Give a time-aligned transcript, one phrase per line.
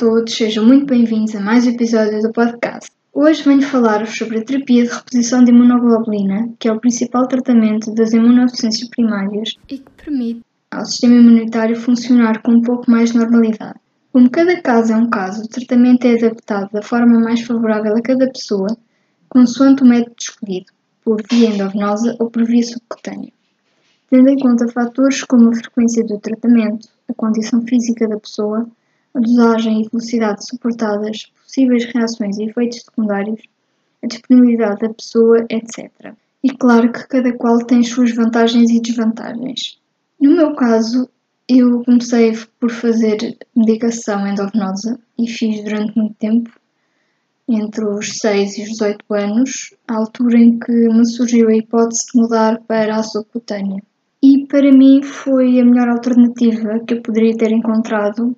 [0.00, 2.90] Todos, sejam muito bem-vindos a mais um episódio do podcast.
[3.12, 7.92] Hoje venho falar-vos sobre a terapia de reposição de imunoglobulina, que é o principal tratamento
[7.92, 13.18] das imunodeficiências primárias e que permite ao sistema imunitário funcionar com um pouco mais de
[13.18, 13.78] normalidade.
[14.10, 18.00] Como cada caso é um caso, o tratamento é adaptado da forma mais favorável a
[18.00, 18.74] cada pessoa,
[19.28, 20.72] consoante o método escolhido,
[21.04, 23.34] por via endovenosa ou por via subcutânea.
[24.08, 28.66] Tendo em conta fatores como a frequência do tratamento, a condição física da pessoa,
[29.14, 33.42] a dosagem e velocidade suportadas, possíveis reações e efeitos secundários,
[34.02, 36.14] a disponibilidade da pessoa, etc.
[36.42, 39.78] E claro que cada qual tem suas vantagens e desvantagens.
[40.18, 41.08] No meu caso,
[41.48, 46.50] eu comecei por fazer medicação endovenosa e fiz durante muito tempo,
[47.48, 52.06] entre os 6 e os 18 anos, a altura em que me surgiu a hipótese
[52.12, 53.82] de mudar para a subcutânea.
[54.22, 58.36] E para mim foi a melhor alternativa que eu poderia ter encontrado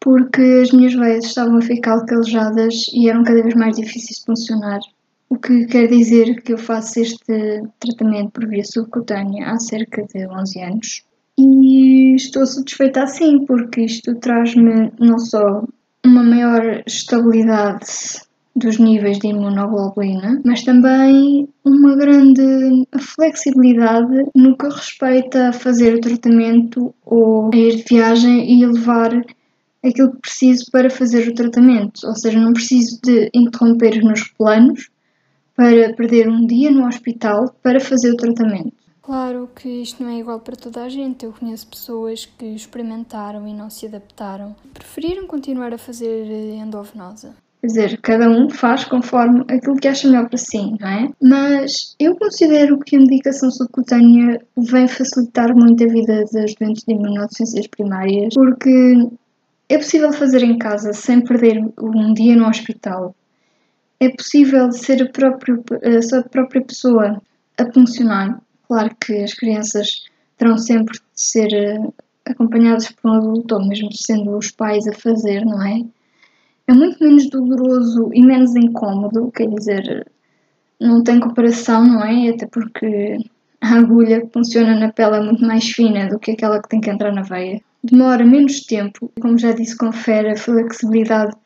[0.00, 4.24] porque as minhas veias estavam a ficar calejadas e eram cada vez mais difíceis de
[4.24, 4.80] funcionar.
[5.28, 10.26] O que quer dizer que eu faço este tratamento por via subcutânea há cerca de
[10.26, 11.04] 11 anos.
[11.38, 15.64] E estou satisfeita assim, porque isto traz-me não só
[16.04, 17.86] uma maior estabilidade
[18.56, 26.00] dos níveis de imunoglobulina, mas também uma grande flexibilidade no que respeita a fazer o
[26.00, 29.24] tratamento ou a ir de viagem e levar
[29.84, 34.28] aquilo que preciso para fazer o tratamento, ou seja, não preciso de interromper os meus
[34.28, 34.90] planos
[35.56, 38.72] para perder um dia no hospital para fazer o tratamento.
[39.02, 41.24] Claro que isto não é igual para toda a gente.
[41.24, 44.54] Eu conheço pessoas que experimentaram e não se adaptaram.
[44.72, 47.34] Preferiram continuar a fazer endovenosa.
[47.60, 51.10] Quer dizer, cada um faz conforme aquilo que acha melhor para si, não é?
[51.20, 56.94] Mas eu considero que a medicação subcutânea vem facilitar muito a vida das doentes de
[56.94, 58.94] imunodeficiências primárias, porque
[59.70, 63.14] é possível fazer em casa sem perder um dia no hospital.
[64.00, 67.22] É possível ser a, próprio, a sua própria pessoa
[67.56, 68.42] a funcionar.
[68.66, 71.78] Claro que as crianças terão sempre de ser eh,
[72.24, 75.84] acompanhadas por um adulto, ou mesmo sendo os pais a fazer, não é?
[76.66, 80.10] É muito menos doloroso e menos incómodo, quer dizer,
[80.80, 82.30] não tem comparação, não é?
[82.30, 83.18] Até porque
[83.60, 86.80] a agulha que funciona na pele é muito mais fina do que aquela que tem
[86.80, 91.38] que entrar na veia demora menos tempo, como já disse, confere a flexibilidade de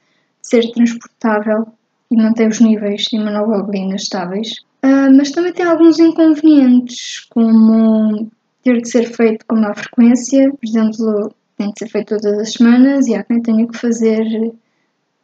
[0.49, 1.67] ser transportável
[2.11, 4.65] e mantém os níveis de imunoglobulina estáveis.
[4.85, 8.31] Uh, mas também tem alguns inconvenientes, como
[8.63, 12.53] ter de ser feito com maior frequência, por exemplo, tem de ser feito todas as
[12.53, 14.25] semanas e há quem tenha que fazer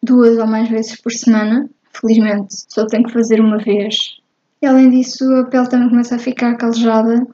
[0.02, 1.68] duas ou mais vezes por semana.
[1.92, 4.20] Felizmente só tenho que fazer uma vez.
[4.62, 7.26] E além disso, a pele também começa a ficar calejada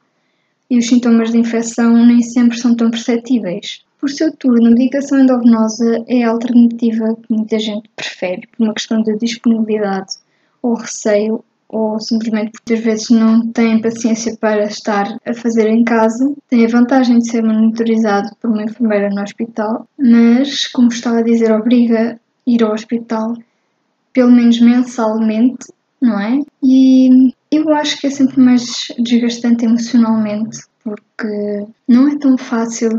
[0.71, 3.85] e os sintomas de infecção nem sempre são tão perceptíveis.
[3.99, 8.75] Por seu turno, a medicação endovenosa é a alternativa que muita gente prefere por uma
[8.75, 10.15] questão de disponibilidade
[10.63, 15.83] ou receio ou simplesmente porque às vezes não têm paciência para estar a fazer em
[15.83, 16.33] casa.
[16.49, 21.23] Tem a vantagem de ser monitorizado por uma enfermeira no hospital, mas, como estava a
[21.23, 23.35] dizer, obriga a ir ao hospital
[24.13, 25.67] pelo menos mensalmente,
[26.01, 26.41] não é?
[26.63, 27.35] E
[27.69, 32.91] eu acho que é sempre mais desgastante emocionalmente, porque não é tão fácil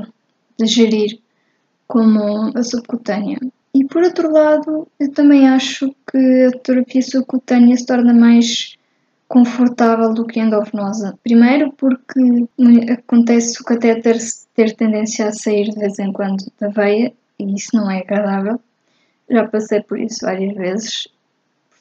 [0.59, 1.19] de gerir
[1.88, 3.39] como a subcutânea.
[3.73, 8.78] E por outro lado, eu também acho que a terapia subcutânea se torna mais
[9.28, 11.17] confortável do que a endovenosa.
[11.23, 12.47] Primeiro porque
[12.91, 14.17] acontece o catéter
[14.55, 18.59] ter tendência a sair de vez em quando da veia e isso não é agradável.
[19.29, 21.07] Já passei por isso várias vezes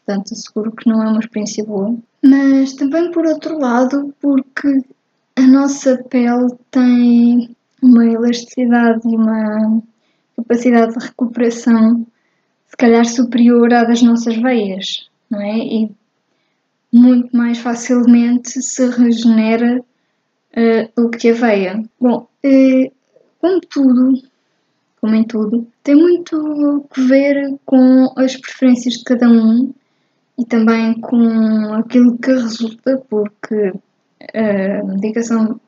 [0.06, 1.96] portanto asseguro que não é uma experiência boa.
[2.22, 4.84] Mas também por outro lado, porque
[5.34, 9.82] a nossa pele tem uma elasticidade e uma
[10.36, 12.06] capacidade de recuperação
[12.68, 15.58] se calhar superior à das nossas veias, não é?
[15.58, 15.90] E
[16.92, 21.82] muito mais facilmente se regenera uh, do que a veia.
[22.00, 22.92] Bom, uh,
[23.40, 24.22] como tudo,
[25.00, 29.72] como em tudo, tem muito que ver com as preferências de cada um
[30.38, 33.72] e também com aquilo que resulta, porque
[34.34, 35.60] a medicação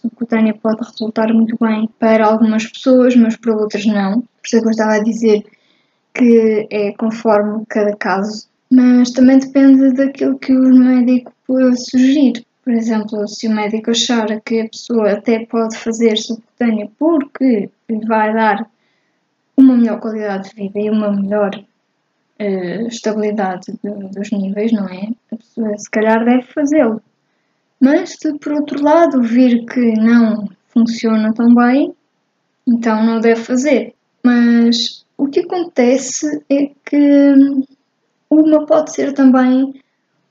[0.00, 4.20] subcutânea pode resultar muito bem para algumas pessoas, mas para outras não.
[4.20, 5.44] Por isso é eu estava a dizer
[6.14, 11.32] que é conforme cada caso, mas também depende daquilo que o médico
[11.76, 12.44] sugerir.
[12.64, 18.06] Por exemplo, se o médico achar que a pessoa até pode fazer subcutânea porque lhe
[18.06, 18.68] vai dar
[19.56, 21.50] uma melhor qualidade de vida e uma melhor
[22.40, 25.08] uh, estabilidade de, dos níveis, não é?
[25.32, 27.02] A pessoa se calhar deve fazê-lo.
[27.80, 31.94] Mas se por outro lado vir que não funciona tão bem,
[32.66, 33.94] então não deve fazer.
[34.22, 37.34] Mas o que acontece é que
[38.30, 39.74] uma pode ser também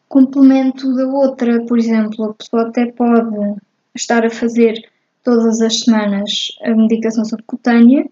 [0.07, 1.65] complemento da outra.
[1.65, 3.55] Por exemplo, a pessoa até pode
[3.95, 4.89] estar a fazer
[5.23, 8.05] todas as semanas a medicação subcutânea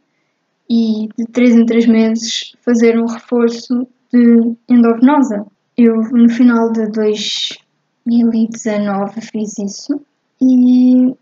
[0.69, 5.45] e de 3 em 3 meses fazer um reforço de endovenosa.
[5.77, 10.01] Eu, no final de 2019, fiz isso
[10.41, 11.13] e,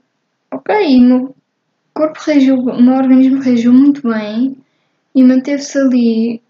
[0.51, 1.35] ok, o meu
[1.93, 4.57] corpo reagiu, o meu organismo reagiu muito bem
[5.15, 6.41] e manteve-se ali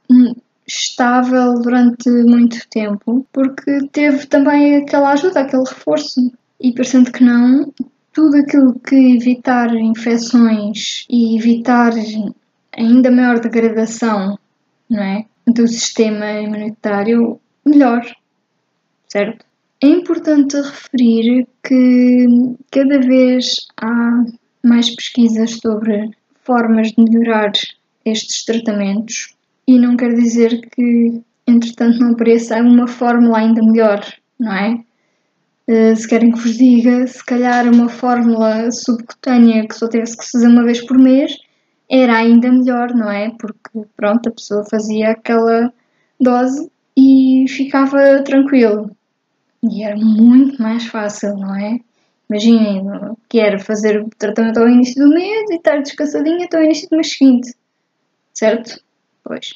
[0.68, 6.32] estável durante muito tempo, porque teve também aquela ajuda, aquele reforço.
[6.60, 7.72] E parecendo que não,
[8.14, 11.92] tudo aquilo que evitar infecções e evitar
[12.78, 14.38] ainda maior degradação
[14.90, 18.06] não é, do sistema imunitário, melhor,
[19.08, 19.46] certo?
[19.82, 22.26] É importante referir que
[22.72, 24.24] cada vez há
[24.64, 26.12] mais pesquisas sobre
[26.44, 27.52] formas de melhorar
[28.06, 29.36] estes tratamentos
[29.68, 34.02] e não quer dizer que, entretanto, não apareça uma fórmula ainda melhor,
[34.40, 34.80] não é?
[35.66, 40.30] Uh, se querem que vos diga, se calhar uma fórmula subcutânea que só tivesse que
[40.30, 41.38] fazer uma vez por mês
[41.94, 43.30] era ainda melhor, não é?
[43.38, 45.72] Porque, pronto, a pessoa fazia aquela
[46.20, 48.90] dose e ficava tranquilo.
[49.62, 51.80] E era muito mais fácil, não é?
[52.28, 52.84] Imaginem
[53.30, 56.90] que era fazer o tratamento ao início do mês e estar descansadinha até o início
[56.90, 57.54] do mês seguinte,
[58.34, 58.84] certo?
[59.24, 59.52] Pois.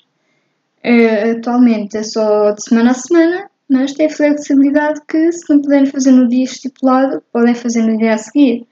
[0.86, 5.88] Uh, atualmente é só de semana a semana, mas tem flexibilidade que, se não puderem
[5.88, 8.68] fazer no dia estipulado, podem fazer no dia a seguir.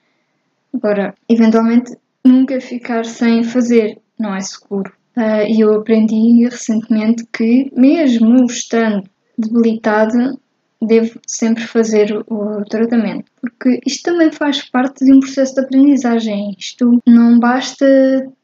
[0.72, 4.92] Agora, eventualmente, nunca ficar sem fazer não é seguro.
[5.16, 9.04] Uh, e eu aprendi recentemente que, mesmo estando
[9.38, 10.38] debilitada,
[10.82, 16.56] devo sempre fazer o tratamento, porque isto também faz parte de um processo de aprendizagem.
[16.60, 17.86] Isto não basta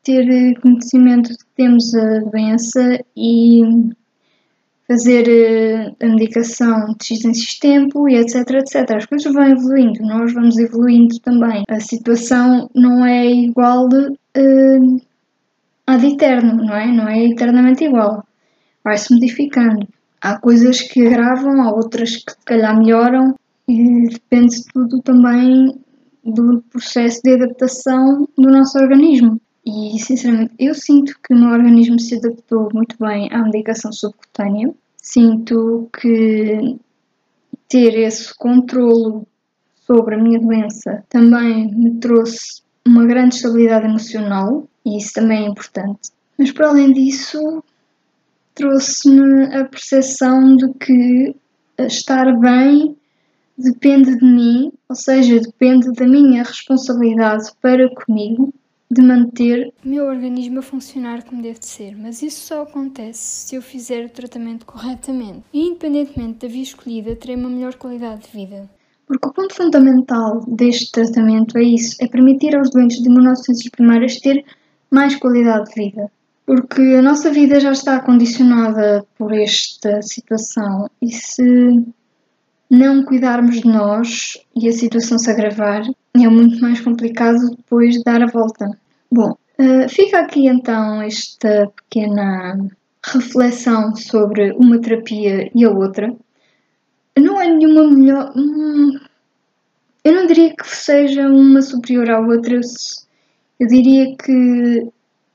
[0.04, 3.62] ter conhecimento de que temos a doença e
[4.88, 8.92] fazer eh, a medicação de X em X tempo e etc, etc.
[8.98, 11.64] As coisas vão evoluindo, nós vamos evoluindo também.
[11.70, 15.02] A situação não é igual de, uh,
[16.04, 16.88] eterno, não é?
[16.88, 18.24] Não é eternamente igual.
[18.84, 19.88] Vai-se modificando.
[20.22, 23.36] Há coisas que agravam, há outras que se calhar melhoram
[23.68, 25.80] e depende tudo também
[26.24, 29.42] do processo de adaptação do nosso organismo.
[29.74, 34.74] E sinceramente, eu sinto que o meu organismo se adaptou muito bem à medicação subcutânea.
[34.98, 36.78] Sinto que
[37.70, 39.26] ter esse controlo
[39.88, 45.48] sobre a minha doença também me trouxe uma grande estabilidade emocional e isso também é
[45.48, 46.12] importante.
[46.38, 47.64] Mas para além disso,
[48.54, 51.36] trouxe-me a percepção de que
[51.80, 52.98] estar bem
[53.58, 58.54] depende de mim, ou seja, depende da minha responsabilidade para comigo
[58.92, 63.48] de manter o meu organismo a funcionar como deve de ser, mas isso só acontece
[63.48, 65.44] se eu fizer o tratamento corretamente.
[65.54, 68.70] E independentemente da via escolhida, terei uma melhor qualidade de vida.
[69.08, 74.20] Porque o ponto fundamental deste tratamento é isso, é permitir aos doentes de imunodeficiências primárias
[74.20, 74.44] ter
[74.90, 76.12] mais qualidade de vida
[76.46, 81.44] porque a nossa vida já está condicionada por esta situação e se
[82.70, 88.22] não cuidarmos de nós e a situação se agravar, é muito mais complicado depois dar
[88.22, 88.78] a volta.
[89.14, 92.58] Bom, uh, fica aqui então esta pequena
[93.04, 96.16] reflexão sobre uma terapia e a outra.
[97.20, 98.32] Não é nenhuma melhor.
[98.36, 98.98] Hum,
[100.04, 102.60] eu não diria que seja uma superior à outra,
[103.60, 104.88] eu diria que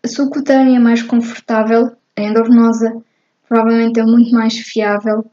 [0.03, 3.03] a subcutânea é mais confortável, a endovenosa
[3.49, 5.31] provavelmente é muito mais fiável,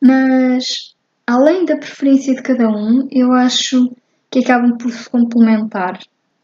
[0.00, 0.94] mas
[1.26, 3.90] além da preferência de cada um, eu acho
[4.30, 5.98] que acabam por se complementar.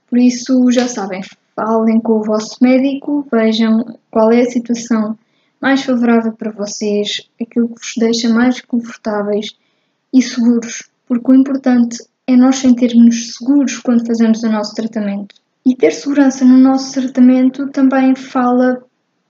[0.09, 1.23] Por isso, já sabem,
[1.55, 5.19] falem com o vosso médico, vejam qual é a situação
[5.61, 9.57] mais favorável para vocês, aquilo que vos deixa mais confortáveis
[10.13, 15.35] e seguros, porque o importante é nós sentirmos seguros quando fazemos o nosso tratamento.
[15.65, 18.83] E ter segurança no nosso tratamento também fala,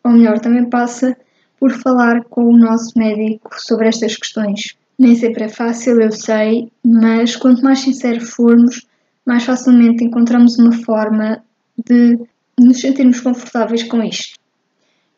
[0.05, 1.17] ou melhor, também passa
[1.59, 4.77] por falar com o nosso médico sobre estas questões.
[4.99, 8.86] Nem sempre é fácil, eu sei, mas quanto mais sincero formos,
[9.27, 11.43] mais facilmente encontramos uma forma
[11.85, 12.19] de
[12.59, 14.39] nos sentirmos confortáveis com isto.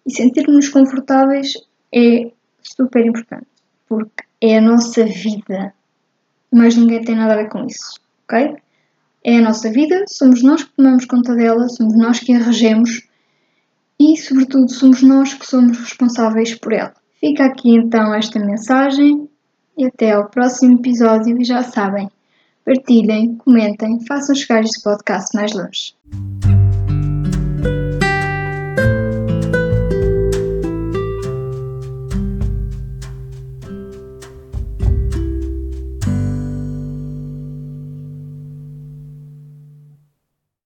[0.06, 1.52] E sentirmos confortáveis
[1.94, 2.30] é
[2.62, 3.46] super importante,
[3.88, 5.74] porque é a nossa vida,
[6.50, 8.56] mas ninguém tem nada a ver com isso, ok?
[9.22, 13.06] É a nossa vida, somos nós que tomamos conta dela, somos nós que a regemos
[14.00, 16.94] e, sobretudo, somos nós que somos responsáveis por ela.
[17.20, 19.28] Fica aqui então esta mensagem
[19.76, 21.40] e até ao próximo episódio.
[21.40, 22.08] E já sabem,
[22.68, 26.57] partilhem, comentem, façam chegar este podcast mais longe.